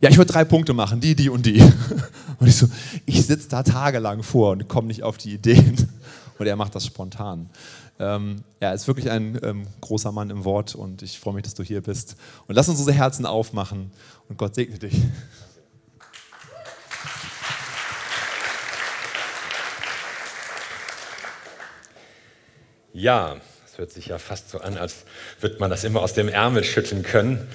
[0.00, 1.62] ja, ich würde drei Punkte machen, die, die und die.
[2.38, 2.68] Und ich so,
[3.04, 5.76] ich sitze da tagelang vor und komme nicht auf die Ideen.
[6.38, 7.50] Und er macht das spontan.
[7.98, 11.52] Ähm, er ist wirklich ein ähm, großer Mann im Wort und ich freue mich, dass
[11.52, 12.16] du hier bist.
[12.46, 13.90] Und lass uns unsere Herzen aufmachen
[14.30, 14.94] und Gott segne dich.
[22.94, 23.36] Ja,
[23.66, 25.04] es hört sich ja fast so an, als
[25.40, 27.46] würde man das immer aus dem Ärmel schütteln können.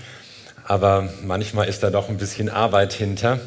[0.68, 3.40] Aber manchmal ist da doch ein bisschen Arbeit hinter.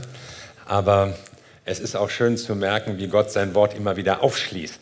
[0.67, 1.19] Aber
[1.65, 4.81] es ist auch schön zu merken, wie Gott sein Wort immer wieder aufschließt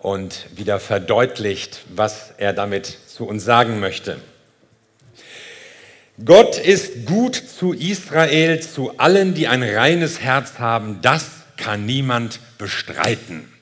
[0.00, 4.18] und wieder verdeutlicht, was er damit zu uns sagen möchte.
[6.24, 11.00] Gott ist gut zu Israel, zu allen, die ein reines Herz haben.
[11.02, 13.52] Das kann niemand bestreiten.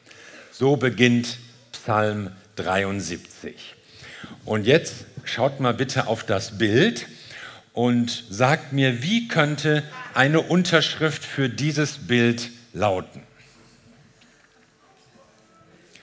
[0.50, 1.38] So beginnt
[1.72, 3.74] Psalm 73.
[4.44, 7.06] Und jetzt schaut mal bitte auf das Bild
[7.72, 9.82] und sagt mir, wie könnte
[10.14, 13.22] eine Unterschrift für dieses Bild lauten?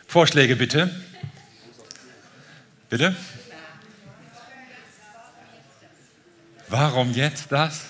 [0.08, 0.90] Vorschläge bitte.
[2.90, 3.16] Bitte?
[6.68, 7.86] Warum jetzt das?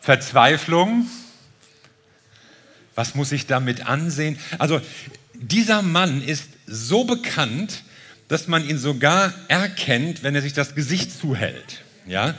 [0.00, 1.06] Verzweiflung.
[2.94, 4.38] Was muss ich damit ansehen?
[4.58, 4.80] Also
[5.34, 7.82] dieser Mann ist so bekannt,
[8.28, 11.82] dass man ihn sogar erkennt, wenn er sich das Gesicht zuhält.
[12.06, 12.34] Ja?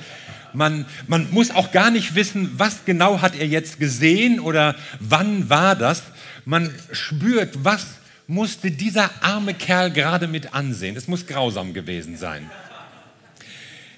[0.54, 5.50] Man, man muss auch gar nicht wissen, was genau hat er jetzt gesehen oder wann
[5.50, 6.04] war das.
[6.46, 7.86] Man spürt, was
[8.28, 10.96] musste dieser arme Kerl gerade mit ansehen.
[10.96, 12.50] Es muss grausam gewesen sein.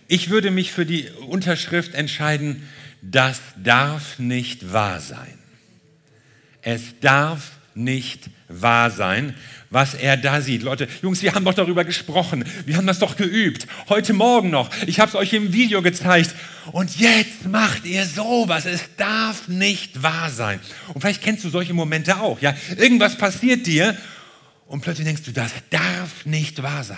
[0.08, 2.68] Ich würde mich für die Unterschrift entscheiden,
[3.02, 5.38] das darf nicht wahr sein.
[6.62, 9.36] Es darf nicht wahr sein
[9.70, 10.64] was er da sieht.
[10.64, 12.46] Leute, Jungs, wir haben doch darüber gesprochen.
[12.66, 13.68] Wir haben das doch geübt.
[13.90, 14.70] Heute Morgen noch.
[14.86, 16.34] Ich habe es euch im Video gezeigt.
[16.72, 18.66] Und jetzt macht ihr sowas.
[18.66, 20.60] Es darf nicht wahr sein.
[20.94, 22.42] Und vielleicht kennst du solche Momente auch.
[22.42, 23.98] Ja, irgendwas passiert dir
[24.68, 26.98] und plötzlich denkst du, das darf nicht wahr sein.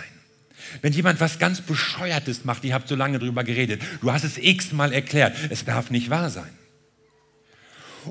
[0.81, 4.38] Wenn jemand was ganz Bescheuertes macht, ihr habt so lange darüber geredet, du hast es
[4.38, 6.50] x-mal erklärt, es darf nicht wahr sein.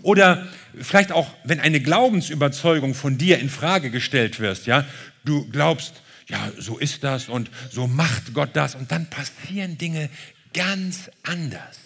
[0.03, 0.47] Oder
[0.81, 4.85] vielleicht auch, wenn eine Glaubensüberzeugung von dir in Frage gestellt wird, ja,
[5.25, 5.95] du glaubst,
[6.29, 10.11] ja, so ist das und so macht Gott das und dann passieren Dinge
[10.53, 11.79] ganz anders.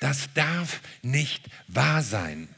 [0.00, 2.48] Das darf nicht wahr sein.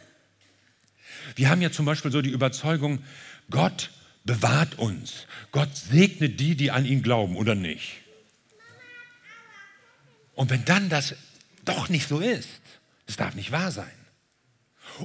[1.34, 3.02] Wir haben ja zum Beispiel so die Überzeugung,
[3.50, 3.90] Gott
[4.24, 5.26] bewahrt uns.
[5.52, 7.98] Gott segnet die, die an ihn glauben oder nicht.
[10.34, 11.14] Und wenn dann das
[11.64, 12.48] doch nicht so ist,
[13.06, 13.95] das darf nicht wahr sein.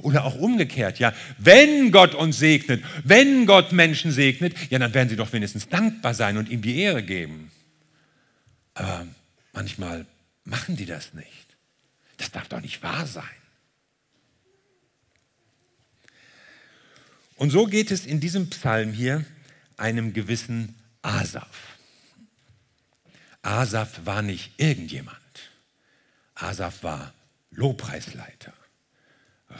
[0.00, 5.08] Oder auch umgekehrt, ja, wenn Gott uns segnet, wenn Gott Menschen segnet, ja, dann werden
[5.08, 7.50] sie doch wenigstens dankbar sein und ihm die Ehre geben.
[8.74, 9.06] Aber
[9.52, 10.06] manchmal
[10.44, 11.56] machen die das nicht.
[12.16, 13.24] Das darf doch nicht wahr sein.
[17.36, 19.24] Und so geht es in diesem Psalm hier
[19.76, 21.76] einem gewissen Asaf.
[23.42, 25.18] Asaf war nicht irgendjemand.
[26.34, 27.12] Asaf war
[27.50, 28.52] Lobpreisleiter.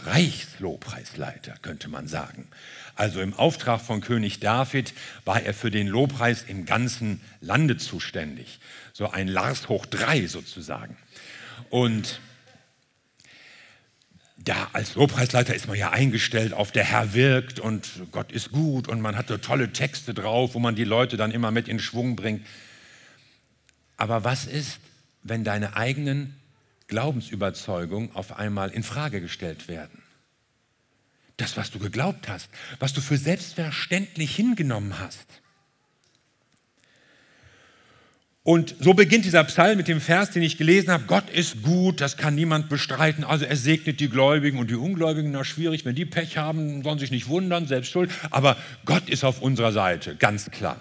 [0.05, 2.49] Reichslobpreisleiter, könnte man sagen.
[2.95, 4.93] Also im Auftrag von König David
[5.25, 8.61] war er für den Lobpreis im ganzen Lande zuständig.
[8.93, 10.97] So ein Lars hoch drei sozusagen.
[11.71, 12.21] Und
[14.45, 18.89] da als Lobpreisleiter ist man ja eingestellt auf der Herr wirkt und Gott ist gut
[18.89, 21.79] und man hat so tolle Texte drauf, wo man die Leute dann immer mit in
[21.79, 22.45] Schwung bringt.
[23.97, 24.81] Aber was ist,
[25.23, 26.37] wenn deine eigenen
[26.88, 30.03] Glaubensüberzeugungen auf einmal in Frage gestellt werden.
[31.37, 32.48] Das, was du geglaubt hast,
[32.78, 35.26] was du für selbstverständlich hingenommen hast.
[38.44, 41.04] Und so beginnt dieser Psalm mit dem Vers, den ich gelesen habe.
[41.04, 43.22] Gott ist gut, das kann niemand bestreiten.
[43.22, 45.31] Also er segnet die Gläubigen und die Ungläubigen.
[45.31, 48.10] Na schwierig, wenn die Pech haben, sollen sich nicht wundern, selbst schuld.
[48.31, 50.76] Aber Gott ist auf unserer Seite, ganz klar.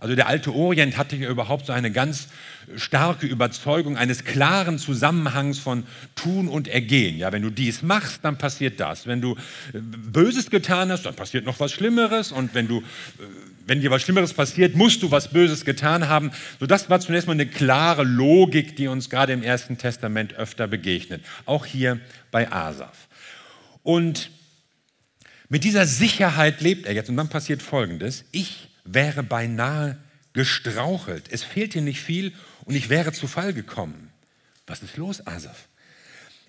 [0.00, 2.28] Also der alte Orient hatte ja überhaupt so eine ganz
[2.76, 7.18] starke Überzeugung eines klaren Zusammenhangs von Tun und Ergehen.
[7.18, 9.06] Ja, wenn du dies machst, dann passiert das.
[9.06, 9.36] Wenn du
[9.72, 12.32] äh, Böses getan hast, dann passiert noch was Schlimmeres.
[12.32, 12.82] Und wenn du, äh,
[13.66, 16.30] wenn dir was Schlimmeres passiert, musst du was Böses getan haben.
[16.58, 20.66] So, das war zunächst mal eine klare Logik, die uns gerade im Ersten Testament öfter
[20.66, 21.22] begegnet.
[21.44, 22.00] Auch hier
[22.30, 23.08] bei Asaf.
[23.82, 24.30] Und
[25.50, 27.10] mit dieser Sicherheit lebt er jetzt.
[27.10, 28.24] Und dann passiert Folgendes.
[28.30, 29.98] Ich wäre beinahe
[30.32, 31.24] gestrauchelt.
[31.30, 32.32] Es fehlte nicht viel
[32.64, 34.10] und ich wäre zu Fall gekommen.
[34.66, 35.68] Was ist los, Asaf?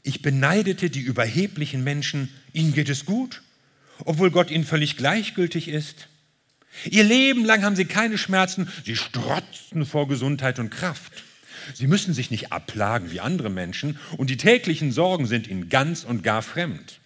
[0.03, 3.41] Ich beneidete die überheblichen Menschen, ihnen geht es gut,
[4.05, 6.07] obwohl Gott ihnen völlig gleichgültig ist.
[6.89, 11.11] Ihr Leben lang haben sie keine Schmerzen, sie strotzen vor Gesundheit und Kraft.
[11.75, 16.03] Sie müssen sich nicht abplagen wie andere Menschen und die täglichen Sorgen sind ihnen ganz
[16.03, 17.00] und gar fremd.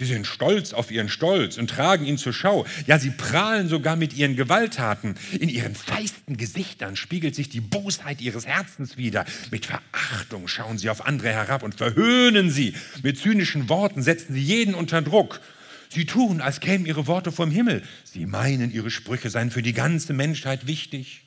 [0.00, 2.64] Sie sind stolz auf ihren Stolz und tragen ihn zur Schau.
[2.86, 5.14] Ja, sie prahlen sogar mit ihren Gewalttaten.
[5.38, 9.26] In ihren feisten Gesichtern spiegelt sich die Bosheit ihres Herzens wider.
[9.50, 12.72] Mit Verachtung schauen sie auf andere herab und verhöhnen sie.
[13.02, 15.42] Mit zynischen Worten setzen sie jeden unter Druck.
[15.90, 17.82] Sie tun, als kämen ihre Worte vom Himmel.
[18.02, 21.24] Sie meinen, ihre Sprüche seien für die ganze Menschheit wichtig.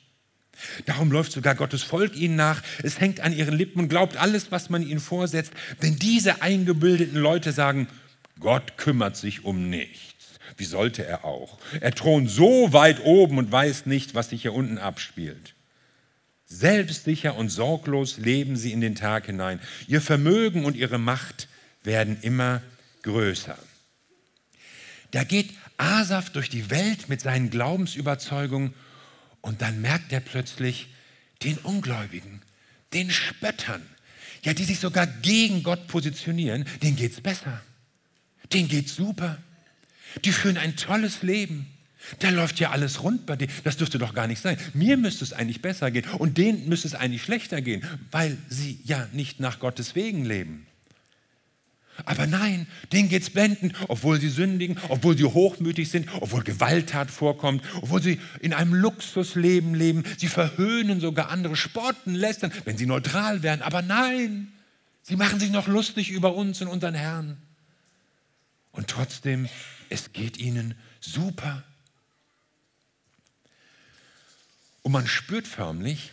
[0.86, 2.60] Darum läuft sogar Gottes Volk ihnen nach.
[2.82, 5.52] Es hängt an ihren Lippen und glaubt alles, was man ihnen vorsetzt.
[5.80, 7.86] Denn diese eingebildeten Leute sagen,
[8.40, 10.38] Gott kümmert sich um nichts.
[10.56, 11.58] Wie sollte er auch?
[11.80, 15.54] Er thront so weit oben und weiß nicht, was sich hier unten abspielt.
[16.46, 19.60] Selbstsicher und sorglos leben sie in den Tag hinein.
[19.88, 21.48] Ihr Vermögen und ihre Macht
[21.82, 22.62] werden immer
[23.02, 23.58] größer.
[25.10, 28.74] Da geht Asaf durch die Welt mit seinen Glaubensüberzeugungen
[29.40, 30.88] und dann merkt er plötzlich
[31.42, 32.42] den Ungläubigen,
[32.92, 33.82] den Spöttern,
[34.42, 37.62] ja, die sich sogar gegen Gott positionieren, denen geht es besser.
[38.52, 39.38] Denen geht's super.
[40.24, 41.66] Die führen ein tolles Leben.
[42.18, 43.52] Da läuft ja alles rund bei denen.
[43.64, 44.58] Das dürfte doch gar nicht sein.
[44.74, 48.78] Mir müsste es eigentlich besser gehen und denen müsste es eigentlich schlechter gehen, weil sie
[48.84, 50.66] ja nicht nach Gottes Wegen leben.
[52.06, 57.62] Aber nein, denen geht's blendend, obwohl sie sündigen, obwohl sie hochmütig sind, obwohl Gewalttat vorkommt,
[57.82, 60.02] obwohl sie in einem Luxusleben leben.
[60.18, 63.62] Sie verhöhnen sogar andere, Sporten lästern, wenn sie neutral wären.
[63.62, 64.48] Aber nein,
[65.02, 67.36] sie machen sich noch lustig über uns und unseren Herrn.
[68.74, 69.48] Und trotzdem,
[69.88, 71.62] es geht ihnen super.
[74.82, 76.12] Und man spürt förmlich,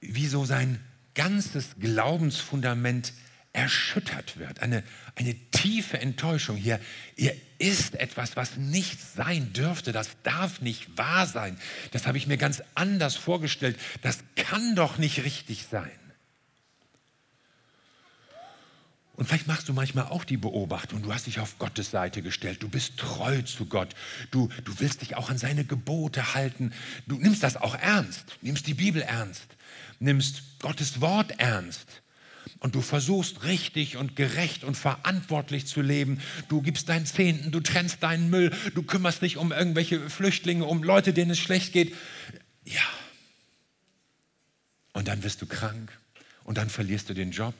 [0.00, 0.82] wie so sein
[1.14, 3.12] ganzes Glaubensfundament
[3.52, 4.60] erschüttert wird.
[4.60, 4.82] Eine,
[5.16, 6.80] eine tiefe Enttäuschung hier.
[7.16, 9.92] Ihr ist etwas, was nicht sein dürfte.
[9.92, 11.58] Das darf nicht wahr sein.
[11.90, 13.78] Das habe ich mir ganz anders vorgestellt.
[14.00, 15.90] Das kann doch nicht richtig sein.
[19.18, 22.62] Und vielleicht machst du manchmal auch die Beobachtung, du hast dich auf Gottes Seite gestellt,
[22.62, 23.96] du bist treu zu Gott,
[24.30, 26.72] du, du willst dich auch an seine Gebote halten,
[27.08, 29.42] du nimmst das auch ernst, nimmst die Bibel ernst,
[29.98, 32.00] nimmst Gottes Wort ernst.
[32.60, 36.20] Und du versuchst richtig und gerecht und verantwortlich zu leben.
[36.48, 40.84] Du gibst deinen Zehnten, du trennst deinen Müll, du kümmerst dich um irgendwelche Flüchtlinge, um
[40.84, 41.92] Leute, denen es schlecht geht.
[42.64, 42.82] Ja.
[44.92, 45.90] Und dann wirst du krank.
[46.44, 47.54] Und dann verlierst du den Job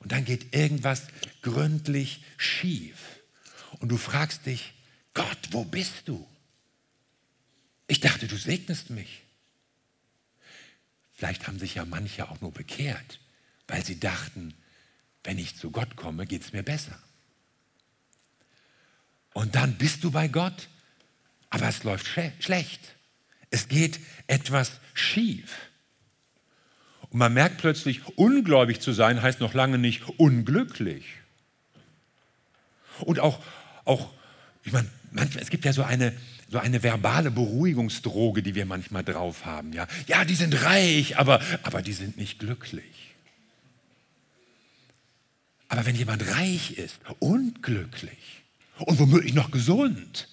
[0.00, 1.02] und dann geht irgendwas
[1.42, 2.96] gründlich schief.
[3.80, 4.74] Und du fragst dich,
[5.14, 6.26] Gott, wo bist du?
[7.86, 9.22] Ich dachte, du segnest mich.
[11.12, 13.20] Vielleicht haben sich ja manche auch nur bekehrt,
[13.68, 14.54] weil sie dachten,
[15.22, 16.98] wenn ich zu Gott komme, geht es mir besser.
[19.32, 20.68] Und dann bist du bei Gott,
[21.50, 22.80] aber es läuft schlecht.
[23.50, 25.56] Es geht etwas schief.
[27.14, 31.04] Und man merkt plötzlich, ungläubig zu sein heißt noch lange nicht unglücklich.
[33.02, 33.40] Und auch,
[33.84, 34.10] auch
[34.64, 36.12] ich meine, manchmal, es gibt ja so eine,
[36.50, 39.72] so eine verbale Beruhigungsdroge, die wir manchmal drauf haben.
[39.72, 43.14] Ja, ja die sind reich, aber, aber die sind nicht glücklich.
[45.68, 48.42] Aber wenn jemand reich ist und glücklich
[48.80, 50.28] und womöglich noch gesund,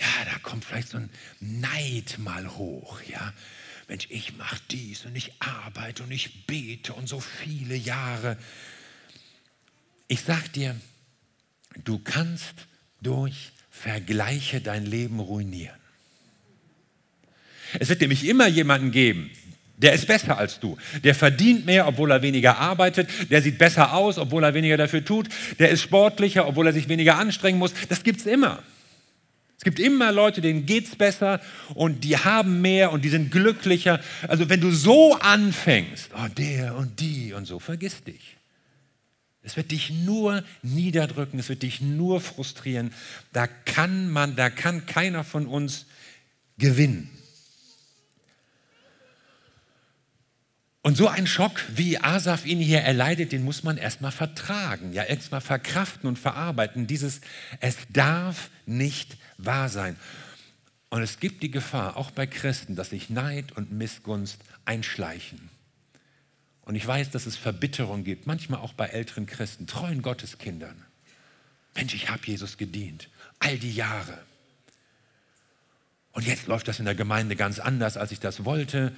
[0.00, 3.32] ja, da kommt vielleicht so ein Neid mal hoch, ja.
[3.88, 8.36] Mensch, ich mache dies und ich arbeite und ich bete und so viele Jahre.
[10.08, 10.74] Ich sag dir,
[11.84, 12.66] du kannst
[13.00, 15.78] durch Vergleiche dein Leben ruinieren.
[17.78, 19.30] Es wird nämlich immer jemanden geben,
[19.76, 20.78] der ist besser als du.
[21.02, 23.08] Der verdient mehr, obwohl er weniger arbeitet.
[23.30, 25.28] Der sieht besser aus, obwohl er weniger dafür tut.
[25.58, 27.74] Der ist sportlicher, obwohl er sich weniger anstrengen muss.
[27.88, 28.62] Das gibt es immer.
[29.64, 31.40] Es gibt immer Leute, denen geht es besser
[31.72, 33.98] und die haben mehr und die sind glücklicher.
[34.28, 38.36] Also wenn du so anfängst, oh, der und die und so, vergiss dich.
[39.42, 42.92] Es wird dich nur niederdrücken, es wird dich nur frustrieren.
[43.32, 45.86] Da kann man, da kann keiner von uns
[46.58, 47.08] gewinnen.
[50.82, 55.04] Und so ein Schock, wie Asaf ihn hier erleidet, den muss man erstmal vertragen, ja,
[55.04, 56.86] erstmal verkraften und verarbeiten.
[56.86, 57.22] Dieses,
[57.60, 59.96] es darf nicht wahr sein.
[60.90, 65.50] Und es gibt die Gefahr, auch bei Christen, dass sich Neid und Missgunst einschleichen.
[66.62, 70.84] Und ich weiß, dass es Verbitterung gibt, manchmal auch bei älteren Christen, treuen Gotteskindern.
[71.74, 74.18] Mensch, ich habe Jesus gedient, all die Jahre.
[76.12, 78.96] Und jetzt läuft das in der Gemeinde ganz anders, als ich das wollte.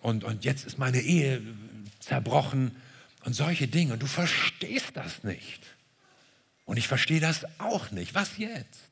[0.00, 1.42] Und, und jetzt ist meine Ehe
[1.98, 2.76] zerbrochen
[3.24, 3.94] und solche Dinge.
[3.94, 5.60] Und du verstehst das nicht.
[6.64, 8.14] Und ich verstehe das auch nicht.
[8.14, 8.91] Was jetzt?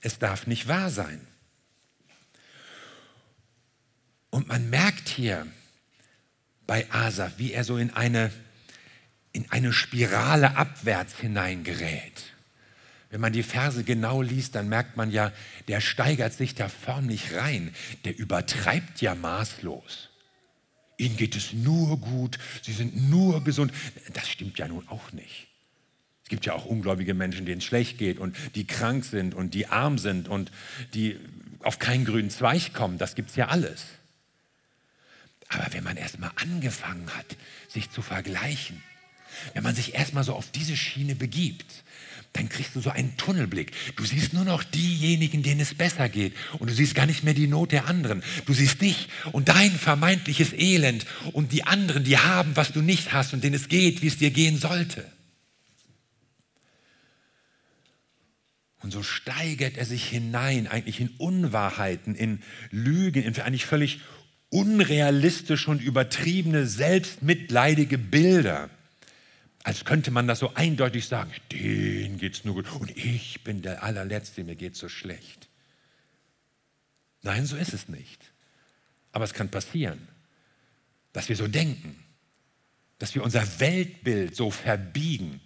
[0.00, 1.26] Es darf nicht wahr sein.
[4.30, 5.46] Und man merkt hier
[6.66, 8.30] bei Asaf, wie er so in eine,
[9.32, 12.32] in eine Spirale abwärts hineingerät.
[13.10, 15.32] Wenn man die Verse genau liest, dann merkt man ja,
[15.66, 17.74] der steigert sich da förmlich rein.
[18.04, 20.10] Der übertreibt ja maßlos.
[20.96, 23.72] Ihnen geht es nur gut, sie sind nur gesund.
[24.12, 25.49] Das stimmt ja nun auch nicht.
[26.30, 29.52] Es gibt ja auch ungläubige Menschen, denen es schlecht geht und die krank sind und
[29.52, 30.52] die arm sind und
[30.94, 31.16] die
[31.64, 32.98] auf keinen grünen Zweig kommen.
[32.98, 33.82] Das gibt es ja alles.
[35.48, 38.80] Aber wenn man erstmal angefangen hat, sich zu vergleichen,
[39.54, 41.82] wenn man sich erstmal so auf diese Schiene begibt,
[42.34, 43.72] dann kriegst du so einen Tunnelblick.
[43.96, 46.36] Du siehst nur noch diejenigen, denen es besser geht.
[46.60, 48.22] Und du siehst gar nicht mehr die Not der anderen.
[48.46, 53.12] Du siehst dich und dein vermeintliches Elend und die anderen, die haben, was du nicht
[53.12, 55.10] hast und denen es geht, wie es dir gehen sollte.
[58.82, 64.00] Und so steigert er sich hinein, eigentlich in Unwahrheiten, in Lügen, in eigentlich völlig
[64.48, 68.70] unrealistische und übertriebene, selbstmitleidige Bilder.
[69.62, 73.60] Als könnte man das so eindeutig sagen, denen geht es nur gut und ich bin
[73.60, 75.48] der allerletzte, mir geht so schlecht.
[77.22, 78.32] Nein, so ist es nicht.
[79.12, 80.08] Aber es kann passieren,
[81.12, 82.02] dass wir so denken,
[82.98, 85.40] dass wir unser Weltbild so verbiegen,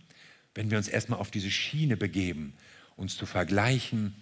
[0.55, 2.55] wenn wir uns erstmal auf diese Schiene begeben,
[2.97, 4.15] uns zu vergleichen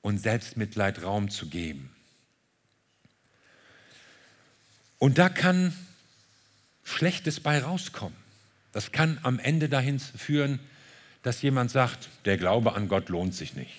[0.00, 1.94] und Selbstmitleid Raum zu geben.
[4.98, 5.76] Und da kann
[6.84, 8.16] Schlechtes bei rauskommen.
[8.72, 10.60] Das kann am Ende dahin führen,
[11.22, 13.72] dass jemand sagt, der Glaube an Gott lohnt sich nicht.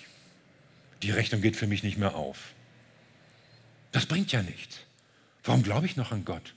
[1.02, 2.54] Die Rechnung geht für mich nicht mehr auf.
[3.92, 4.78] Das bringt ja nichts.
[5.42, 6.54] Warum glaube ich noch an Gott?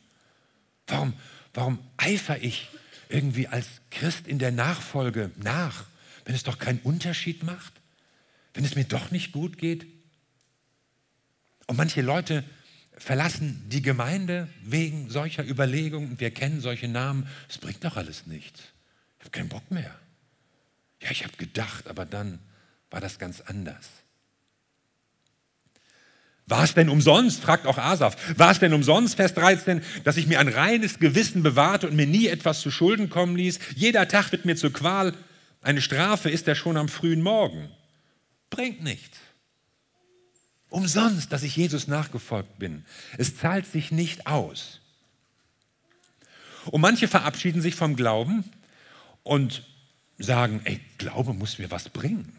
[0.88, 1.14] Warum,
[1.54, 2.70] warum eifere ich
[3.10, 5.86] irgendwie als Christ in der Nachfolge nach,
[6.28, 7.72] wenn es doch keinen Unterschied macht?
[8.54, 9.88] Wenn es mir doch nicht gut geht?
[11.68, 12.44] Und manche Leute
[12.98, 16.20] verlassen die Gemeinde wegen solcher Überlegungen.
[16.20, 17.28] Wir kennen solche Namen.
[17.48, 18.60] Es bringt doch alles nichts.
[19.20, 19.98] Ich habe keinen Bock mehr.
[21.02, 22.40] Ja, ich habe gedacht, aber dann
[22.92, 23.88] war das ganz anders.
[26.46, 30.28] War es denn umsonst, fragt auch Asaf, war es denn umsonst, Vers 13, dass ich
[30.28, 33.60] mir ein reines Gewissen bewahrte und mir nie etwas zu Schulden kommen ließ?
[33.76, 35.14] Jeder Tag wird mir zur Qual.
[35.62, 37.70] Eine Strafe ist er schon am frühen Morgen.
[38.50, 39.18] Bringt nichts.
[40.70, 42.86] Umsonst, dass ich Jesus nachgefolgt bin.
[43.18, 44.82] Es zahlt sich nicht aus.
[46.66, 48.44] Und manche verabschieden sich vom Glauben
[49.24, 49.64] und
[50.18, 52.36] sagen, ey, Glaube muss mir was bringen.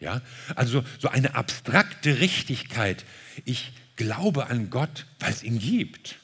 [0.00, 0.22] Ja?
[0.54, 3.04] Also so eine abstrakte Richtigkeit.
[3.44, 6.16] Ich glaube an Gott, weil es ihn gibt.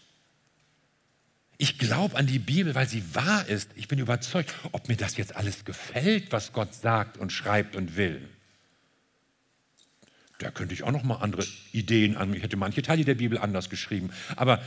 [1.56, 3.70] Ich glaube an die Bibel, weil sie wahr ist.
[3.76, 7.96] Ich bin überzeugt, ob mir das jetzt alles gefällt, was Gott sagt und schreibt und
[7.96, 8.28] will
[10.38, 12.34] da könnte ich auch noch mal andere Ideen an.
[12.34, 14.10] Ich hätte manche Teile der Bibel anders geschrieben.
[14.36, 14.62] Aber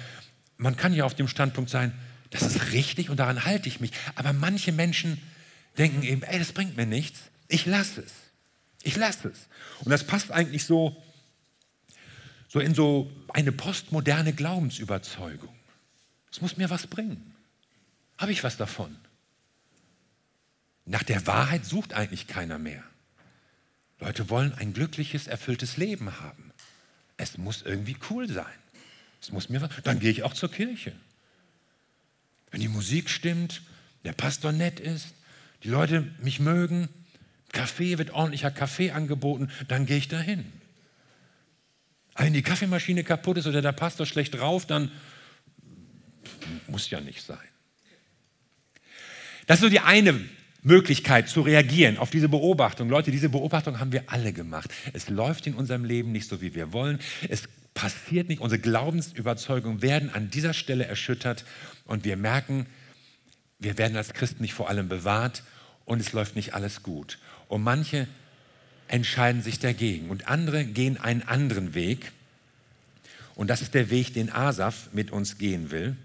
[0.57, 1.93] man kann ja auf dem Standpunkt sein,
[2.31, 3.91] das ist richtig und daran halte ich mich.
[4.15, 5.21] Aber manche Menschen
[5.77, 7.19] denken eben, ey, das bringt mir nichts.
[7.47, 8.13] Ich lasse es.
[8.83, 9.47] Ich lasse es.
[9.83, 10.95] Und das passt eigentlich so,
[12.47, 15.53] so in so eine postmoderne Glaubensüberzeugung.
[16.31, 17.35] Es muss mir was bringen.
[18.17, 18.95] Habe ich was davon?
[20.85, 22.83] Nach der Wahrheit sucht eigentlich keiner mehr.
[23.99, 26.51] Leute wollen ein glückliches, erfülltes Leben haben.
[27.17, 28.45] Es muss irgendwie cool sein.
[29.21, 30.93] Es muss mir Dann gehe ich auch zur Kirche.
[32.51, 33.61] Wenn die Musik stimmt,
[34.03, 35.07] der Pastor nett ist,
[35.63, 36.87] die Leute mich mögen,
[37.51, 40.45] Kaffee wird ordentlicher Kaffee angeboten, dann gehe ich dahin.
[42.15, 44.91] Wenn die Kaffeemaschine kaputt ist oder der Pastor schlecht drauf, dann
[46.67, 47.37] muss ja nicht sein.
[49.45, 50.19] Das ist so die eine
[50.61, 52.89] Möglichkeit zu reagieren auf diese Beobachtung.
[52.89, 54.73] Leute, diese Beobachtung haben wir alle gemacht.
[54.93, 56.99] Es läuft in unserem Leben nicht so, wie wir wollen.
[57.29, 57.43] Es
[57.73, 58.41] passiert nicht.
[58.41, 61.45] Unsere Glaubensüberzeugungen werden an dieser Stelle erschüttert
[61.85, 62.65] und wir merken,
[63.59, 65.43] wir werden als Christen nicht vor allem bewahrt
[65.85, 67.17] und es läuft nicht alles gut.
[67.47, 68.07] Und manche
[68.87, 72.11] entscheiden sich dagegen und andere gehen einen anderen Weg.
[73.35, 75.95] Und das ist der Weg, den Asaf mit uns gehen will.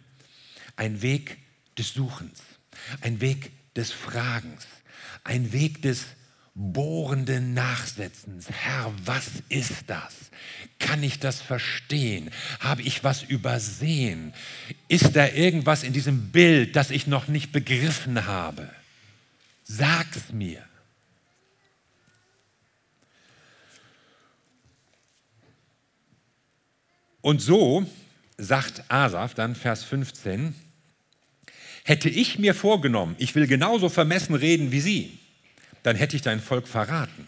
[0.83, 1.39] Ein Weg
[1.79, 2.43] des Suchens,
[3.03, 4.67] ein Weg des Fragens,
[5.23, 6.07] ein Weg des
[6.57, 8.51] bohrenden Nachsetzens.
[8.51, 10.13] Herr, was ist das?
[10.81, 12.33] Kann ich das verstehen?
[12.59, 14.35] Habe ich was übersehen?
[14.89, 18.69] Ist da irgendwas in diesem Bild, das ich noch nicht begriffen habe?
[19.63, 20.65] Sag's mir.
[27.21, 27.87] Und so
[28.37, 30.57] sagt Asaf dann Vers 15,
[31.85, 35.19] Hätte ich mir vorgenommen, ich will genauso vermessen reden wie Sie,
[35.83, 37.27] dann hätte ich dein Volk verraten.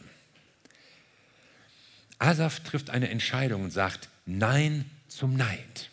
[2.19, 5.91] Asaf trifft eine Entscheidung und sagt Nein zum Neid.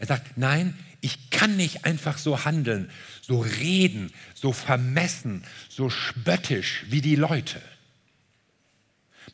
[0.00, 2.90] Er sagt, nein, ich kann nicht einfach so handeln,
[3.20, 7.60] so reden, so vermessen, so spöttisch wie die Leute.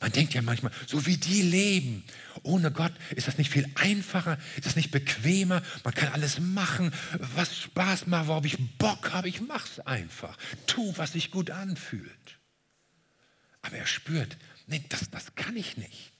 [0.00, 2.04] Man denkt ja manchmal, so wie die leben,
[2.42, 6.92] ohne Gott, ist das nicht viel einfacher, ist das nicht bequemer, man kann alles machen,
[7.18, 10.36] was Spaß macht, worauf ich Bock habe, ich mache es einfach.
[10.66, 12.38] Tu, was sich gut anfühlt.
[13.62, 16.12] Aber er spürt, nee, das, das kann ich nicht.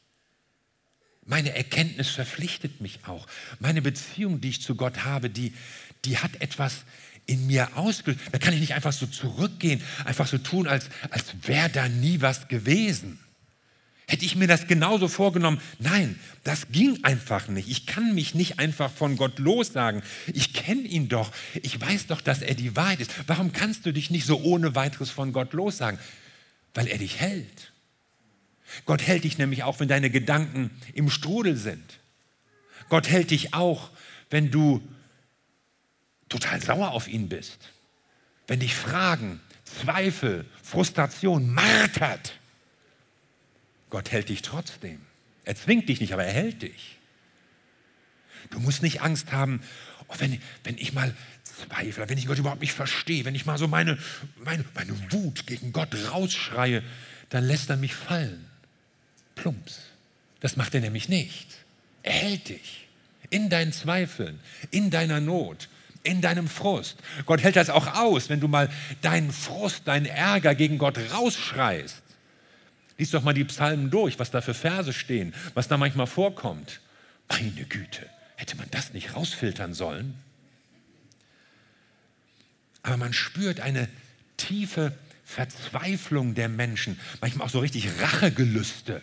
[1.24, 3.26] Meine Erkenntnis verpflichtet mich auch.
[3.58, 5.54] Meine Beziehung, die ich zu Gott habe, die,
[6.04, 6.84] die hat etwas
[7.26, 8.20] in mir ausgelöst.
[8.32, 12.20] Da kann ich nicht einfach so zurückgehen, einfach so tun, als, als wäre da nie
[12.20, 13.20] was gewesen.
[14.10, 15.60] Hätte ich mir das genauso vorgenommen?
[15.78, 17.68] Nein, das ging einfach nicht.
[17.68, 20.02] Ich kann mich nicht einfach von Gott lossagen.
[20.34, 21.30] Ich kenne ihn doch.
[21.62, 23.12] Ich weiß doch, dass er die Wahrheit ist.
[23.28, 26.00] Warum kannst du dich nicht so ohne weiteres von Gott lossagen?
[26.74, 27.70] Weil er dich hält.
[28.84, 32.00] Gott hält dich nämlich auch, wenn deine Gedanken im Strudel sind.
[32.88, 33.90] Gott hält dich auch,
[34.28, 34.82] wenn du
[36.28, 37.58] total sauer auf ihn bist.
[38.48, 42.39] Wenn dich Fragen, Zweifel, Frustration martert.
[43.90, 45.00] Gott hält dich trotzdem.
[45.44, 46.96] Er zwingt dich nicht, aber er hält dich.
[48.50, 49.62] Du musst nicht Angst haben,
[50.08, 53.58] oh, wenn, wenn ich mal zweifle, wenn ich Gott überhaupt nicht verstehe, wenn ich mal
[53.58, 53.98] so meine,
[54.44, 56.82] meine, meine Wut gegen Gott rausschreie,
[57.28, 58.46] dann lässt er mich fallen.
[59.34, 59.80] Plumps.
[60.40, 61.48] Das macht er nämlich nicht.
[62.02, 62.88] Er hält dich
[63.28, 65.68] in deinen Zweifeln, in deiner Not,
[66.02, 66.96] in deinem Frust.
[67.26, 68.70] Gott hält das auch aus, wenn du mal
[69.02, 72.02] deinen Frust, deinen Ärger gegen Gott rausschreist.
[73.00, 76.80] Lies doch mal die Psalmen durch, was da für Verse stehen, was da manchmal vorkommt.
[77.30, 80.12] Meine Güte, hätte man das nicht rausfiltern sollen?
[82.82, 83.88] Aber man spürt eine
[84.36, 84.92] tiefe
[85.24, 89.00] Verzweiflung der Menschen, manchmal auch so richtig Rachegelüste.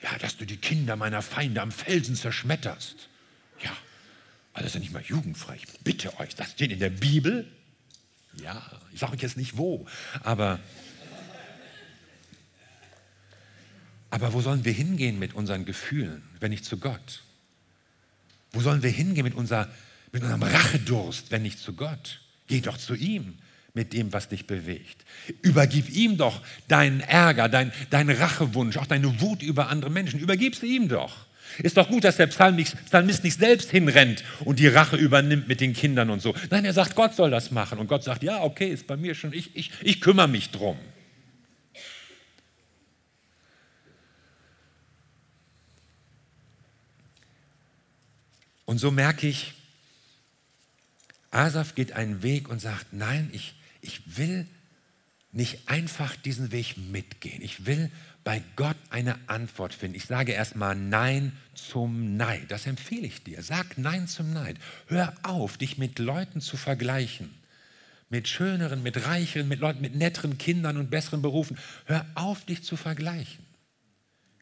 [0.00, 3.10] Ja, dass du die Kinder meiner Feinde am Felsen zerschmetterst.
[3.62, 5.56] Ja, ist ja nicht mal jugendfrei.
[5.56, 7.46] Ich bitte euch, das steht in der Bibel.
[8.42, 8.62] Ja,
[8.94, 9.86] ich sage euch jetzt nicht wo,
[10.22, 10.60] aber
[14.16, 17.20] Aber wo sollen wir hingehen mit unseren Gefühlen, wenn nicht zu Gott?
[18.50, 19.68] Wo sollen wir hingehen mit, unser,
[20.10, 22.22] mit unserem Rachedurst, wenn nicht zu Gott?
[22.46, 23.34] Geh doch zu ihm
[23.74, 25.04] mit dem, was dich bewegt.
[25.42, 30.18] Übergib ihm doch deinen Ärger, dein, deinen Rachewunsch, auch deine Wut über andere Menschen.
[30.18, 31.26] Übergib sie ihm doch.
[31.58, 35.74] Ist doch gut, dass der Psalmist nicht selbst hinrennt und die Rache übernimmt mit den
[35.74, 36.34] Kindern und so.
[36.48, 37.78] Nein, er sagt, Gott soll das machen.
[37.78, 40.78] Und Gott sagt, ja, okay, ist bei mir schon, ich, ich, ich kümmere mich drum.
[48.66, 49.54] Und so merke ich,
[51.30, 54.46] Asaf geht einen Weg und sagt, nein, ich, ich will
[55.32, 57.42] nicht einfach diesen Weg mitgehen.
[57.42, 57.90] Ich will
[58.24, 59.96] bei Gott eine Antwort finden.
[59.96, 62.46] Ich sage erstmal Nein zum Neid.
[62.48, 63.40] Das empfehle ich dir.
[63.40, 64.56] Sag Nein zum Neid.
[64.88, 67.32] Hör auf, dich mit Leuten zu vergleichen.
[68.10, 71.56] Mit schöneren, mit reicheren, mit Leuten, mit netteren Kindern und besseren Berufen.
[71.84, 73.45] Hör auf, dich zu vergleichen.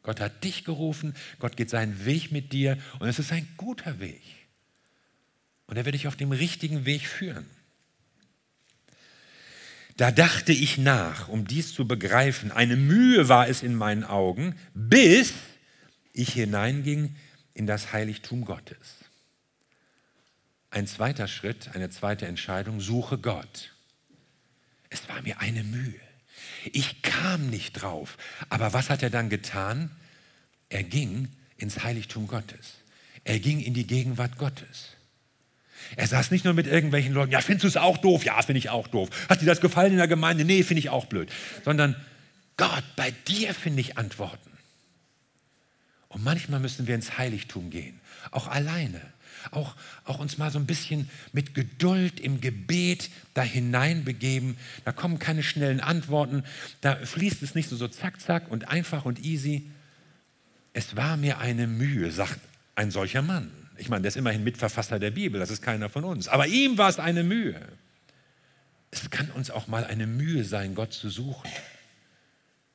[0.05, 3.99] Gott hat dich gerufen, Gott geht seinen Weg mit dir und es ist ein guter
[3.99, 4.23] Weg.
[5.67, 7.47] Und er wird dich auf dem richtigen Weg führen.
[9.97, 12.53] Da dachte ich nach, um dies zu begreifen.
[12.53, 15.33] Eine Mühe war es in meinen Augen, bis
[16.13, 17.17] ich hineinging
[17.55, 18.97] in das Heiligtum Gottes.
[20.71, 23.73] Ein zweiter Schritt, eine zweite Entscheidung, suche Gott.
[24.91, 26.04] Es war mir eine Mühe.
[26.73, 28.17] Ich kam nicht drauf.
[28.49, 29.91] Aber was hat er dann getan?
[30.69, 32.75] Er ging ins Heiligtum Gottes.
[33.25, 34.91] Er ging in die Gegenwart Gottes.
[35.97, 38.25] Er saß nicht nur mit irgendwelchen Leuten, ja, findest du es auch doof?
[38.25, 39.11] Ja, finde ich auch doof.
[39.29, 40.45] Hat dir das gefallen in der Gemeinde?
[40.45, 41.31] Nee, finde ich auch blöd.
[41.65, 41.95] Sondern
[42.57, 44.51] Gott, bei dir finde ich Antworten.
[46.09, 48.01] Und manchmal müssen wir ins Heiligtum gehen,
[48.31, 49.01] auch alleine.
[49.51, 54.57] Auch, auch uns mal so ein bisschen mit Geduld im Gebet da hineinbegeben.
[54.85, 56.45] Da kommen keine schnellen Antworten.
[56.81, 59.71] Da fließt es nicht so, so zack, zack und einfach und easy.
[60.73, 62.41] Es war mir eine Mühe, sagt
[62.75, 63.51] ein solcher Mann.
[63.77, 66.29] Ich meine, der ist immerhin Mitverfasser der Bibel, das ist keiner von uns.
[66.29, 67.61] Aber ihm war es eine Mühe.
[68.91, 71.51] Es kann uns auch mal eine Mühe sein, Gott zu suchen,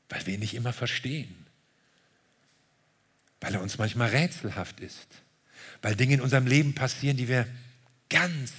[0.09, 1.33] weil wir ihn nicht immer verstehen,
[3.39, 5.07] weil er uns manchmal rätselhaft ist
[5.81, 7.47] weil Dinge in unserem Leben passieren, die wir
[8.09, 8.53] ganz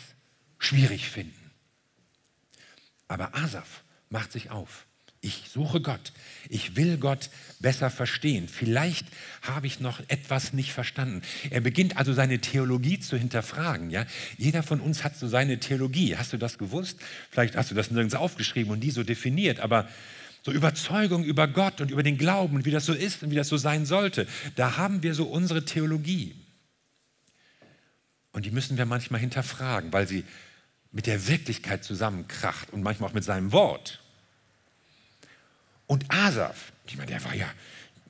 [0.59, 1.51] schwierig finden.
[3.09, 4.87] Aber Asaf macht sich auf.
[5.23, 6.13] Ich suche Gott.
[6.49, 7.29] Ich will Gott
[7.59, 8.49] besser verstehen.
[8.49, 9.07] Vielleicht
[9.43, 11.21] habe ich noch etwas nicht verstanden.
[11.51, 13.91] Er beginnt also seine Theologie zu hinterfragen.
[13.91, 14.07] Ja?
[14.39, 16.17] Jeder von uns hat so seine Theologie.
[16.17, 17.01] Hast du das gewusst?
[17.31, 19.61] Vielleicht hast du das nirgends aufgeschrieben und nie so definiert.
[19.61, 19.89] Aber
[20.43, 23.37] so Überzeugung über Gott und über den Glauben und wie das so ist und wie
[23.37, 24.27] das so sein sollte.
[24.57, 26.35] Da haben wir so unsere Theologie.
[28.33, 30.25] Und die müssen wir manchmal hinterfragen, weil sie
[30.93, 34.01] mit der Wirklichkeit zusammenkracht und manchmal auch mit seinem Wort.
[35.87, 37.49] Und Asaf, ich meine, der war ja,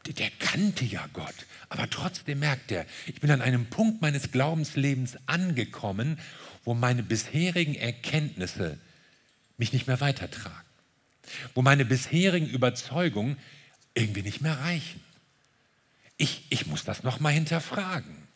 [0.06, 1.35] der kannte ja Gott,
[1.68, 6.18] aber trotzdem merkt er, ich bin an einem Punkt meines Glaubenslebens angekommen,
[6.64, 8.78] wo meine bisherigen Erkenntnisse
[9.56, 10.68] mich nicht mehr weitertragen,
[11.54, 13.38] wo meine bisherigen Überzeugungen
[13.94, 15.00] irgendwie nicht mehr reichen.
[16.16, 18.30] Ich, ich muss das nochmal hinterfragen.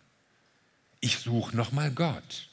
[1.05, 2.49] Ich suche nochmal Gott.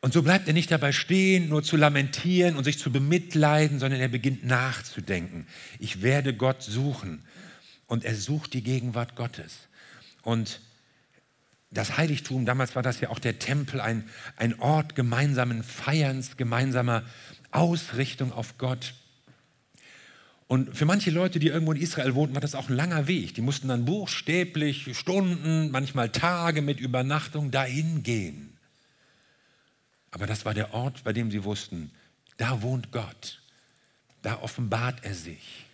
[0.00, 4.00] Und so bleibt er nicht dabei stehen, nur zu lamentieren und sich zu bemitleiden, sondern
[4.00, 5.48] er beginnt nachzudenken.
[5.80, 7.24] Ich werde Gott suchen.
[7.88, 9.66] Und er sucht die Gegenwart Gottes.
[10.22, 10.60] Und
[11.72, 17.02] das Heiligtum, damals war das ja auch der Tempel, ein, ein Ort gemeinsamen Feierns, gemeinsamer
[17.50, 18.94] Ausrichtung auf Gott.
[20.48, 23.34] Und für manche Leute, die irgendwo in Israel wohnten, war das auch ein langer Weg.
[23.34, 28.58] Die mussten dann buchstäblich Stunden, manchmal Tage mit Übernachtung dahin gehen.
[30.10, 31.90] Aber das war der Ort, bei dem sie wussten,
[32.36, 33.40] da wohnt Gott,
[34.20, 35.64] da offenbart er sich.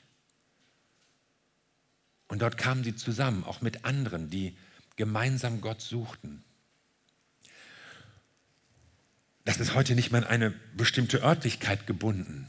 [2.29, 4.57] Und dort kamen sie zusammen, auch mit anderen, die
[4.97, 6.45] gemeinsam Gott suchten.
[9.45, 12.47] Das ist heute nicht mehr an eine bestimmte Örtlichkeit gebunden.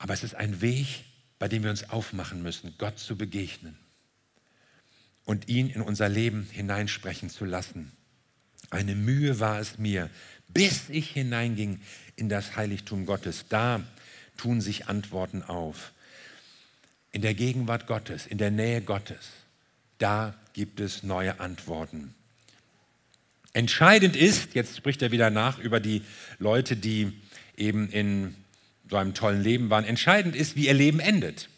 [0.00, 1.04] Aber es ist ein Weg,
[1.38, 3.76] bei dem wir uns aufmachen müssen, Gott zu begegnen
[5.26, 7.92] und ihn in unser Leben hineinsprechen zu lassen.
[8.70, 10.08] Eine Mühe war es mir,
[10.48, 11.80] bis ich hineinging
[12.16, 13.44] in das Heiligtum Gottes.
[13.50, 13.84] Da
[14.38, 15.92] tun sich Antworten auf.
[17.12, 19.28] In der Gegenwart Gottes, in der Nähe Gottes,
[19.98, 22.14] da gibt es neue Antworten.
[23.52, 26.02] Entscheidend ist, jetzt spricht er wieder nach über die
[26.38, 27.12] Leute, die
[27.54, 28.34] eben in
[28.90, 31.48] so einem tollen Leben waren, entscheidend ist, wie ihr Leben endet.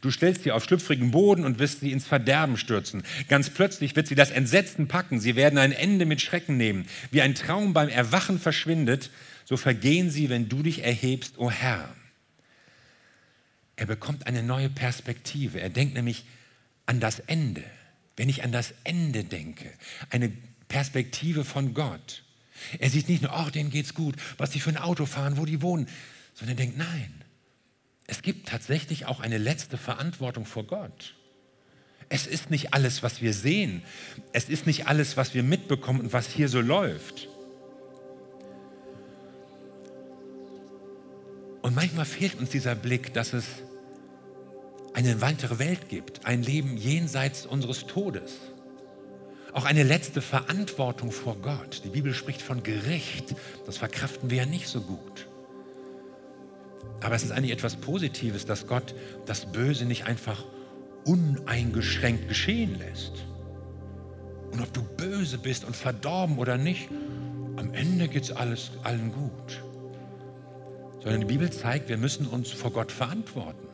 [0.00, 3.02] Du stellst sie auf schlüpfrigen Boden und wirst sie ins Verderben stürzen.
[3.28, 5.20] Ganz plötzlich wird sie das Entsetzen packen.
[5.20, 6.86] Sie werden ein Ende mit Schrecken nehmen.
[7.10, 9.10] Wie ein Traum beim Erwachen verschwindet,
[9.44, 11.94] so vergehen sie, wenn du dich erhebst, o oh Herr.
[13.76, 15.60] Er bekommt eine neue Perspektive.
[15.60, 16.24] Er denkt nämlich
[16.86, 17.62] an das Ende.
[18.16, 19.70] Wenn ich an das Ende denke,
[20.10, 20.32] eine
[20.68, 22.22] Perspektive von Gott.
[22.78, 25.44] Er sieht nicht nur, oh, denen geht's gut, was die für ein Auto fahren, wo
[25.44, 25.88] die wohnen,
[26.34, 27.24] sondern er denkt, nein,
[28.06, 31.14] es gibt tatsächlich auch eine letzte Verantwortung vor Gott.
[32.08, 33.82] Es ist nicht alles, was wir sehen.
[34.32, 37.28] Es ist nicht alles, was wir mitbekommen und was hier so läuft.
[41.62, 43.46] Und manchmal fehlt uns dieser Blick, dass es
[44.92, 48.32] eine weitere Welt gibt, ein Leben jenseits unseres Todes.
[49.54, 51.82] Auch eine letzte Verantwortung vor Gott.
[51.84, 53.34] Die Bibel spricht von Gericht.
[53.64, 55.28] Das verkraften wir ja nicht so gut.
[57.02, 58.94] Aber es ist eigentlich etwas Positives, dass Gott
[59.26, 60.44] das Böse nicht einfach
[61.04, 63.24] uneingeschränkt geschehen lässt.
[64.52, 66.88] Und ob du böse bist und verdorben oder nicht,
[67.56, 69.62] am Ende geht es allen gut.
[71.00, 73.66] Sondern die Bibel zeigt, wir müssen uns vor Gott verantworten.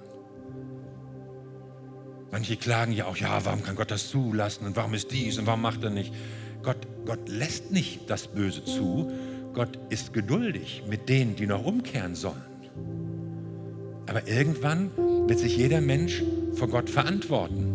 [2.31, 5.47] Manche klagen ja auch, ja, warum kann Gott das zulassen und warum ist dies und
[5.47, 6.12] warum macht er nicht?
[6.62, 9.11] Gott, Gott lässt nicht das Böse zu.
[9.55, 12.42] Gott ist geduldig mit denen, die noch umkehren sollen.
[14.09, 14.90] Aber irgendwann
[15.29, 16.23] wird sich jeder Mensch
[16.55, 17.75] vor Gott verantworten.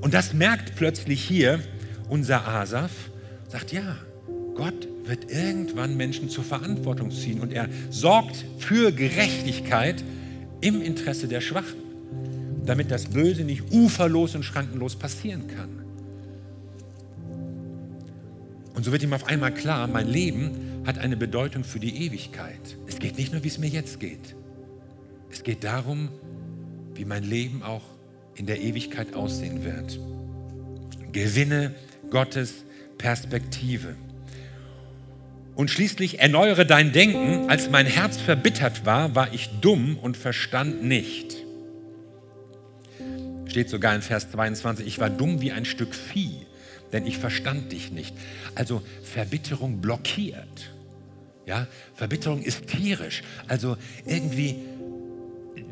[0.00, 1.60] Und das merkt plötzlich hier
[2.08, 2.90] unser Asaf,
[3.48, 3.96] sagt ja,
[4.54, 10.02] Gott wird irgendwann Menschen zur Verantwortung ziehen und er sorgt für Gerechtigkeit
[10.60, 11.78] im Interesse der Schwachen,
[12.66, 15.70] damit das Böse nicht uferlos und schrankenlos passieren kann.
[18.74, 22.76] Und so wird ihm auf einmal klar, mein Leben hat eine Bedeutung für die Ewigkeit.
[22.86, 24.36] Es geht nicht nur, wie es mir jetzt geht.
[25.30, 26.08] Es geht darum,
[26.94, 27.82] wie mein Leben auch
[28.34, 29.98] in der Ewigkeit aussehen wird.
[31.12, 31.74] Gewinne
[32.10, 32.64] Gottes
[32.98, 33.94] Perspektive.
[35.54, 37.50] Und schließlich erneuere dein Denken.
[37.50, 41.36] Als mein Herz verbittert war, war ich dumm und verstand nicht.
[43.46, 46.46] Steht sogar in Vers 22, ich war dumm wie ein Stück Vieh,
[46.92, 48.14] denn ich verstand dich nicht.
[48.54, 50.70] Also Verbitterung blockiert.
[51.46, 53.22] Ja, Verbitterung ist tierisch.
[53.48, 54.56] Also irgendwie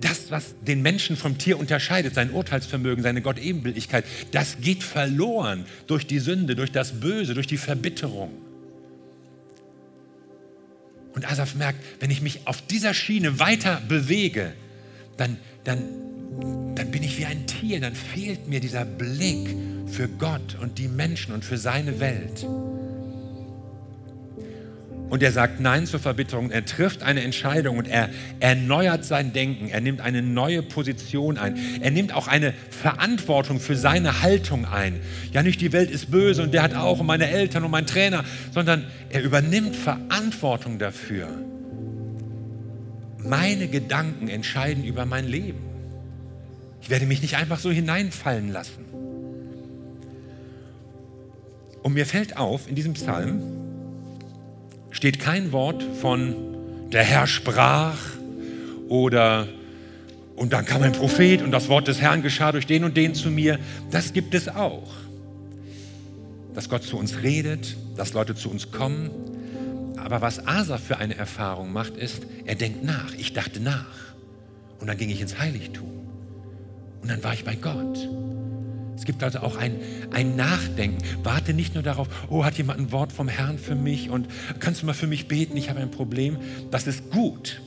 [0.01, 6.07] das, was den Menschen vom Tier unterscheidet, sein Urteilsvermögen, seine Gottebenbildlichkeit, das geht verloren durch
[6.07, 8.31] die Sünde, durch das Böse, durch die Verbitterung.
[11.15, 14.53] Und Asaf merkt, wenn ich mich auf dieser Schiene weiter bewege,
[15.17, 15.83] dann, dann,
[16.75, 19.49] dann bin ich wie ein Tier, dann fehlt mir dieser Blick
[19.87, 22.47] für Gott und die Menschen und für seine Welt.
[25.09, 26.51] Und er sagt Nein zur Verbitterung.
[26.51, 29.69] Er trifft eine Entscheidung und er erneuert sein Denken.
[29.69, 31.57] Er nimmt eine neue Position ein.
[31.81, 35.01] Er nimmt auch eine Verantwortung für seine Haltung ein.
[35.33, 37.87] Ja, nicht die Welt ist böse und der hat auch und meine Eltern und mein
[37.87, 41.29] Trainer, sondern er übernimmt Verantwortung dafür.
[43.19, 45.61] Meine Gedanken entscheiden über mein Leben.
[46.83, 48.85] Ich werde mich nicht einfach so hineinfallen lassen.
[51.83, 53.66] Und mir fällt auf, in diesem Psalm,
[54.97, 56.35] steht kein Wort von
[56.91, 57.99] der Herr sprach
[58.89, 59.47] oder
[60.37, 63.15] und dann kam ein Prophet und das Wort des Herrn geschah durch den und den
[63.15, 63.59] zu mir.
[63.91, 64.89] Das gibt es auch.
[66.55, 69.11] Dass Gott zu uns redet, dass Leute zu uns kommen.
[69.97, 73.15] Aber was Asa für eine Erfahrung macht, ist, er denkt nach.
[73.19, 74.15] Ich dachte nach.
[74.79, 75.91] Und dann ging ich ins Heiligtum.
[77.03, 78.09] Und dann war ich bei Gott.
[78.97, 79.77] Es gibt also auch ein,
[80.13, 80.99] ein Nachdenken.
[81.23, 84.27] Warte nicht nur darauf, oh, hat jemand ein Wort vom Herrn für mich und
[84.59, 86.39] kannst du mal für mich beten, ich habe ein Problem.
[86.71, 87.61] Das ist gut.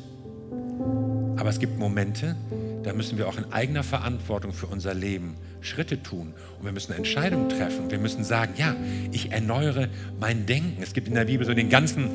[1.38, 2.36] Aber es gibt Momente,
[2.84, 6.34] da müssen wir auch in eigener Verantwortung für unser Leben Schritte tun.
[6.58, 7.92] Und wir müssen Entscheidungen treffen.
[7.92, 8.76] Wir müssen sagen, ja,
[9.12, 9.90] ich erneuere
[10.20, 10.82] mein Denken.
[10.82, 12.10] Es gibt in der Bibel so den ganzen,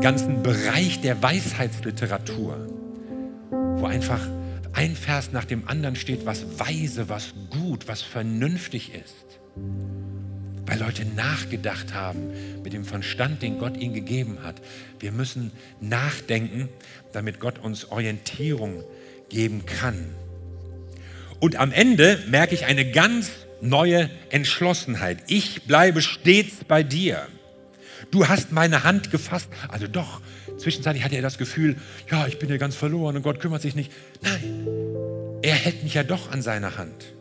[0.00, 2.66] ganzen Bereich der Weisheitsliteratur,
[3.50, 4.20] wo einfach
[4.78, 9.40] ein Vers nach dem anderen steht, was weise, was gut, was vernünftig ist.
[10.66, 12.30] Weil Leute nachgedacht haben
[12.62, 14.62] mit dem Verstand, den Gott ihnen gegeben hat.
[15.00, 16.68] Wir müssen nachdenken,
[17.12, 18.84] damit Gott uns Orientierung
[19.28, 20.14] geben kann.
[21.40, 25.18] Und am Ende merke ich eine ganz neue Entschlossenheit.
[25.26, 27.26] Ich bleibe stets bei dir.
[28.12, 29.48] Du hast meine Hand gefasst.
[29.66, 30.20] Also doch,
[30.58, 31.76] Zwischenzeitlich hatte er das Gefühl,
[32.10, 33.92] ja, ich bin ja ganz verloren und Gott kümmert sich nicht.
[34.22, 34.66] Nein,
[35.42, 37.14] er hält mich ja doch an seiner Hand.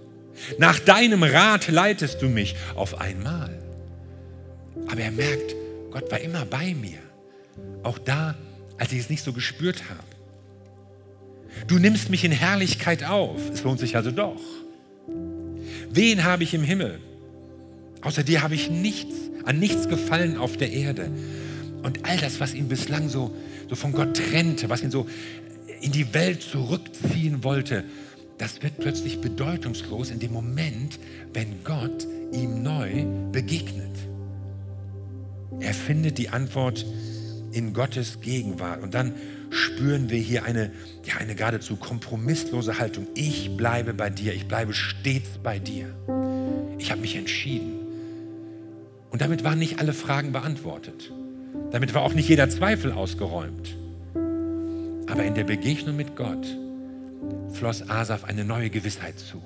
[0.57, 3.57] Nach deinem Rat leitest du mich auf einmal.
[4.87, 5.55] Aber er merkt,
[5.91, 6.99] Gott war immer bei mir.
[7.83, 8.35] Auch da,
[8.77, 11.67] als ich es nicht so gespürt habe.
[11.67, 13.49] Du nimmst mich in Herrlichkeit auf.
[13.51, 14.41] Es lohnt sich also doch.
[15.89, 16.99] Wen habe ich im Himmel?
[18.01, 21.09] Außer dir habe ich nichts, an nichts gefallen auf der Erde.
[21.87, 23.33] Und all das, was ihn bislang so,
[23.69, 25.07] so von Gott trennte, was ihn so
[25.79, 27.85] in die Welt zurückziehen wollte,
[28.37, 30.99] das wird plötzlich bedeutungslos in dem Moment,
[31.31, 33.95] wenn Gott ihm neu begegnet.
[35.61, 36.85] Er findet die Antwort
[37.53, 38.83] in Gottes Gegenwart.
[38.83, 39.13] Und dann
[39.49, 40.73] spüren wir hier eine,
[41.05, 43.07] ja, eine geradezu kompromisslose Haltung.
[43.15, 45.95] Ich bleibe bei dir, ich bleibe stets bei dir.
[46.79, 47.79] Ich habe mich entschieden.
[49.09, 51.13] Und damit waren nicht alle Fragen beantwortet.
[51.71, 53.75] Damit war auch nicht jeder Zweifel ausgeräumt.
[55.09, 56.45] Aber in der Begegnung mit Gott
[57.53, 59.41] floss Asaf eine neue Gewissheit zu,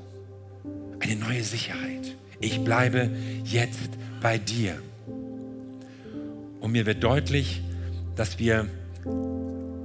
[1.00, 2.16] eine neue Sicherheit.
[2.40, 3.10] Ich bleibe
[3.44, 4.76] jetzt bei dir.
[6.60, 7.62] Und mir wird deutlich,
[8.16, 8.68] dass wir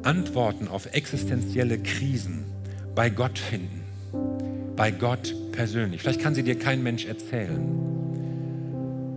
[0.02, 2.44] Antworten auf existenzielle Krisen
[2.94, 3.82] bei Gott finden,
[4.76, 6.02] bei Gott persönlich.
[6.02, 7.60] Vielleicht kann sie dir kein Mensch erzählen.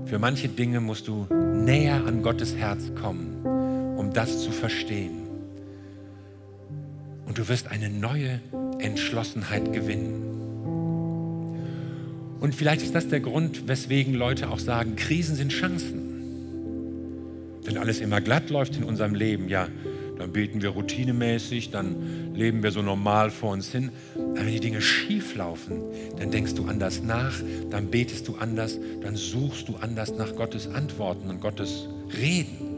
[0.05, 1.27] Für manche Dinge musst du
[1.65, 3.45] näher an Gottes Herz kommen,
[3.97, 5.27] um das zu verstehen.
[7.25, 8.39] Und du wirst eine neue
[8.79, 10.29] Entschlossenheit gewinnen.
[12.39, 16.09] Und vielleicht ist das der Grund, weswegen Leute auch sagen, Krisen sind Chancen.
[17.63, 19.67] Wenn alles immer glatt läuft in unserem Leben, ja,
[20.17, 23.91] dann beten wir routinemäßig, dann leben wir so normal vor uns hin.
[24.15, 25.81] Aber wenn die Dinge schief laufen,
[26.17, 27.35] dann denkst du anders nach,
[27.69, 32.77] dann betest du anders, dann suchst du anders nach Gottes Antworten und Gottes Reden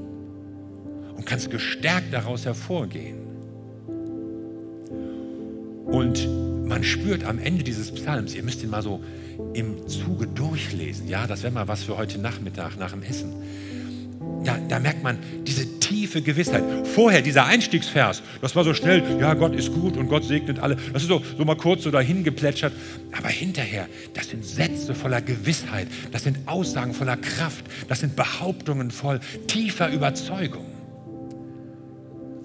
[1.16, 3.20] und kannst gestärkt daraus hervorgehen.
[5.86, 6.28] Und
[6.68, 9.02] man spürt am Ende dieses Psalms, ihr müsst ihn mal so
[9.54, 13.34] im Zuge durchlesen, ja, das wäre mal was für heute Nachmittag nach dem Essen
[14.44, 16.64] da, da merkt man diese tiefe Gewissheit.
[16.88, 20.78] Vorher, dieser Einstiegsvers, das war so schnell, ja, Gott ist gut und Gott segnet alle.
[20.94, 22.74] Das ist so, so mal kurz so dahin geplätschert.
[23.12, 28.92] Aber hinterher, das sind Sätze voller Gewissheit, das sind Aussagen voller Kraft, das sind Behauptungen
[28.92, 30.71] voll tiefer Überzeugung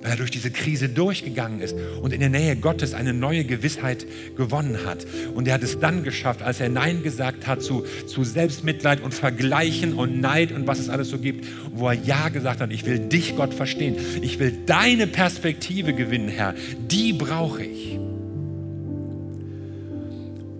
[0.06, 4.06] weil er durch diese Krise durchgegangen ist und in der Nähe Gottes eine neue Gewissheit
[4.36, 5.04] gewonnen hat.
[5.34, 9.14] Und er hat es dann geschafft, als er Nein gesagt hat zu, zu Selbstmitleid und
[9.14, 12.86] Vergleichen und Neid und was es alles so gibt, wo er Ja gesagt hat, ich
[12.86, 13.96] will dich, Gott, verstehen.
[14.22, 16.54] Ich will deine Perspektive gewinnen, Herr.
[16.88, 17.98] Die brauche ich.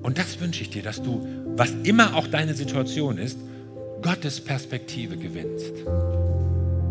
[0.03, 3.39] Und das wünsche ich dir, dass du, was immer auch deine Situation ist,
[4.03, 5.73] Gottes Perspektive gewinnst.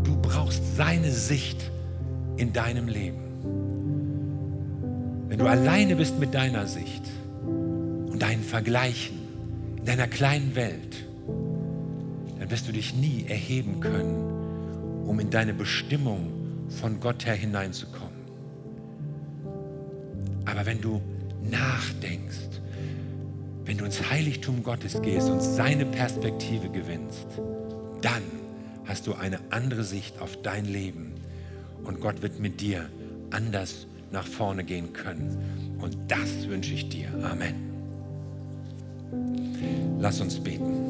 [0.05, 1.57] Du brauchst seine Sicht
[2.37, 3.21] in deinem Leben.
[5.27, 7.03] Wenn du alleine bist mit deiner Sicht
[7.45, 9.17] und deinen Vergleichen
[9.77, 11.05] in deiner kleinen Welt,
[12.39, 14.35] dann wirst du dich nie erheben können
[15.05, 16.31] um in deine Bestimmung
[16.81, 18.15] von Gott her hineinzukommen.
[20.45, 21.01] Aber wenn du
[21.43, 22.61] nachdenkst,
[23.65, 27.27] wenn du ins Heiligtum Gottes gehst und seine Perspektive gewinnst,
[28.01, 28.23] dann
[28.85, 31.13] hast du eine andere Sicht auf dein Leben
[31.83, 32.89] und Gott wird mit dir
[33.31, 35.77] anders nach vorne gehen können.
[35.79, 37.09] Und das wünsche ich dir.
[37.23, 37.55] Amen.
[39.99, 40.85] Lass uns beten.